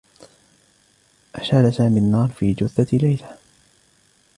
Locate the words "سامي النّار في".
1.73-2.53